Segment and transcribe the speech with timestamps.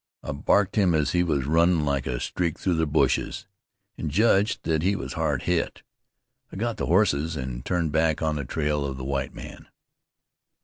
[0.23, 3.45] "I barked him as he was runnin' like a streak through the bushes,
[3.99, 5.83] an' judged that he was hard hit.
[6.51, 9.67] I got the hosses, an' turned back on the trail of the white man."